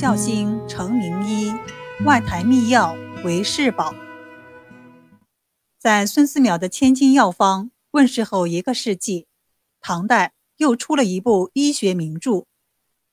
[0.00, 1.52] 孝心成名医，
[2.06, 3.94] 外台秘药为世宝。
[5.78, 9.26] 在孙思邈的《千金药方》问世后一个世纪，
[9.78, 12.46] 唐代又出了一部医学名著。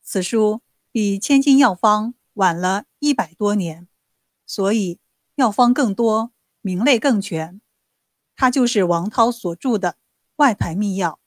[0.02, 3.89] 此书比《千金药方》晚了一百多年，
[4.46, 5.01] 所以
[5.36, 7.60] 药方更多，名类更全。
[8.33, 9.89] 它就是王涛所著的
[10.38, 11.19] 《外台秘药》。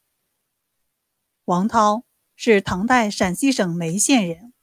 [1.44, 4.54] 王涛是唐代陕西省眉县人，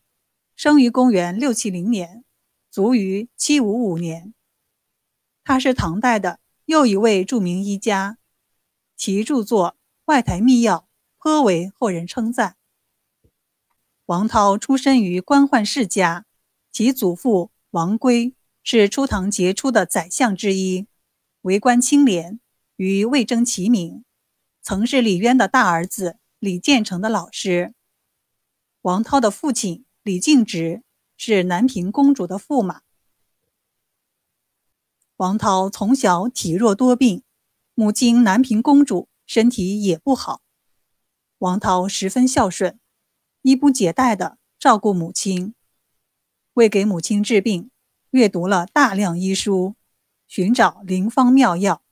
[0.57, 2.23] 生于公元六七零年，
[2.71, 4.34] 卒于七五五年。
[5.43, 8.17] 他是唐代的又一位著名医家，
[8.95, 10.88] 其著作《外台秘药》
[11.20, 12.57] 颇为后人称赞。
[14.07, 16.25] 王涛出身于官宦世家，
[16.71, 18.33] 其祖父王圭
[18.63, 20.88] 是初唐杰出的宰相之一，
[21.41, 22.39] 为官清廉，
[22.77, 24.03] 与魏征齐名，
[24.63, 26.17] 曾是李渊的大儿子。
[26.39, 27.73] 李建成的老师，
[28.81, 30.83] 王涛的父亲李敬直
[31.17, 32.83] 是南平公主的驸马。
[35.17, 37.23] 王涛从小体弱多病，
[37.73, 40.41] 母亲南平公主身体也不好。
[41.39, 42.80] 王涛十分孝顺，
[43.41, 45.53] 衣不解带的照顾母亲，
[46.53, 47.69] 为给母亲治病，
[48.11, 49.75] 阅读了大量医书，
[50.25, 51.83] 寻找灵方妙药，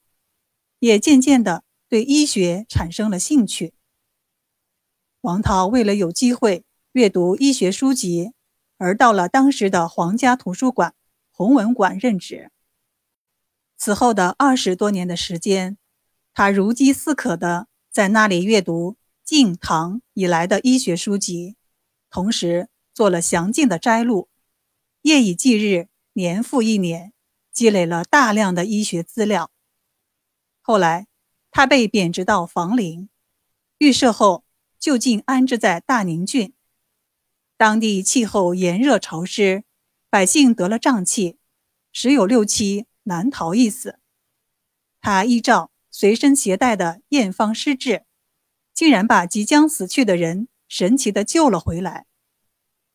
[0.79, 3.73] 也渐渐的对医学产生了兴趣。
[5.19, 6.63] 王涛为了有机会
[6.95, 8.31] 阅读医学书籍，
[8.77, 10.95] 而到了当时的皇家图书馆
[11.29, 12.51] 弘文馆任职。
[13.75, 15.77] 此后的二十多年的时间，
[16.33, 21.57] 他如饥似渴地在那里阅读晋唐以来的医学书籍，
[22.09, 24.29] 同时做了详尽的摘录，
[25.01, 27.11] 夜以继日，年复一年，
[27.51, 29.51] 积累了大量的医学资料。
[30.61, 31.07] 后来，
[31.51, 33.09] 他被贬职到房陵，
[33.79, 34.45] 预设后。
[34.77, 36.53] 就近安置在大宁郡，
[37.57, 39.63] 当地气候炎热潮湿，
[40.09, 41.37] 百姓得了瘴气，
[41.91, 43.99] 十有六七难逃一死。
[44.99, 48.05] 他依照随身携带的验方施治，
[48.73, 52.05] 竟然把即将死去的人神奇的救了回来。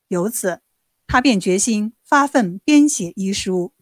[0.08, 0.60] 由此，
[1.06, 3.72] 他便决心发奋编写医书。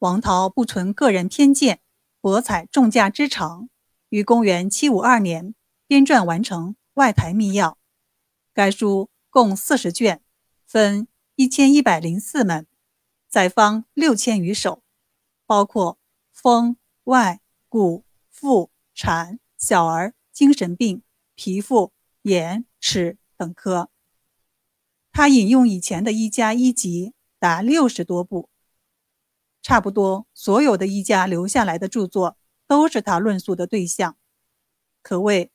[0.00, 1.80] 王涛不存个人偏见，
[2.20, 3.68] 博采众家之长，
[4.10, 5.54] 于公元七五二年。
[5.86, 7.78] 编撰完成《外台秘药》，
[8.54, 10.22] 该书共四十卷，
[10.66, 12.66] 分一千一百零四门，
[13.28, 14.82] 载方六千余首，
[15.46, 15.98] 包括
[16.30, 21.02] 风、外、骨、腹、产、小儿、精神病、
[21.34, 21.92] 皮肤、
[22.22, 23.90] 眼、齿等科。
[25.10, 28.50] 他引用以前的医家医集达六十多部，
[29.62, 32.36] 差不多所有的医家留下来的著作
[32.66, 34.16] 都是他论述的对象，
[35.02, 35.50] 可谓。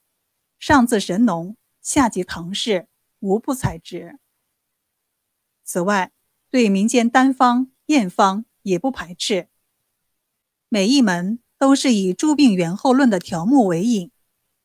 [0.60, 1.56] 上自神农，
[1.88, 2.90] 下级唐氏，
[3.20, 4.20] 无不采之。
[5.64, 6.12] 此外，
[6.50, 9.48] 对民间单方、验方也不排斥。
[10.68, 14.12] 每一门都是以《诸病源候论》的条目为引，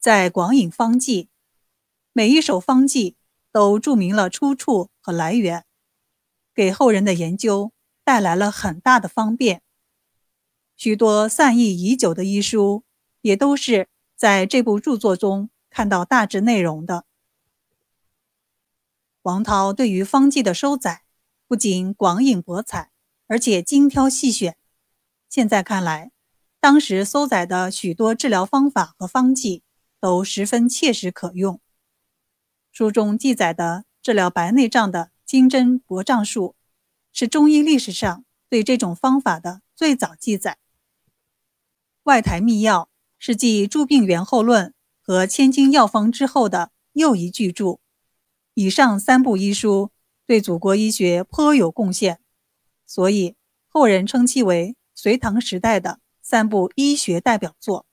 [0.00, 1.28] 在广引方剂。
[2.12, 3.14] 每一首方剂
[3.52, 5.64] 都注明了出处和来源，
[6.52, 7.70] 给后人的研究
[8.02, 9.62] 带来了很大的方便。
[10.76, 12.82] 许多散佚已久的医书，
[13.20, 15.50] 也都是在这部著作中。
[15.70, 17.06] 看到大致内容的
[19.22, 21.02] 王涛对于方剂的收载，
[21.46, 22.90] 不仅广引博采，
[23.26, 24.56] 而且精挑细选。
[25.28, 26.12] 现在看来，
[26.60, 29.62] 当时搜载的许多治疗方法和方剂
[30.00, 31.60] 都十分切实可用。
[32.70, 36.56] 书中记载的治疗白内障的金针薄障术，
[37.12, 40.58] 是中医历史上对这种方法的最早记载。
[42.04, 42.88] 外台秘药
[43.18, 44.68] 是继《诸病源候论》。
[45.04, 47.80] 和《千金药方》之后的又一巨著，
[48.54, 49.90] 以上三部医书
[50.26, 52.20] 对祖国医学颇有贡献，
[52.86, 53.36] 所以
[53.66, 57.86] 后人称其为隋唐时代的三部医学代表作。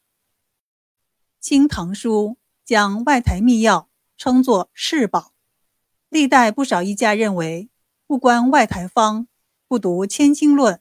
[1.45, 2.31] 《清唐书》
[2.65, 5.33] 将外台秘药称作世宝，
[6.09, 7.69] 历代不少医家认为，
[8.05, 9.27] 不观外台方，
[9.67, 10.75] 不读《千金论》，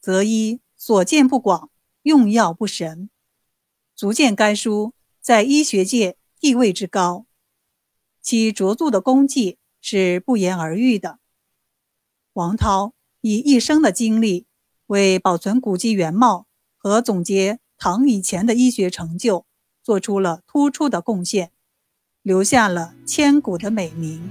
[0.00, 1.70] 则医所见不广，
[2.02, 3.10] 用药不神，
[3.94, 4.92] 足见该书。
[5.20, 7.26] 在医学界地位之高，
[8.26, 11.20] 其卓著的功绩是不言而喻的。
[12.32, 14.46] 王涛以一生的经历
[14.86, 19.46] 为保存古籍原貌和总结唐以前的医学成就
[19.80, 21.52] 做出了突出的贡献
[22.20, 24.28] 留下了千古的美名。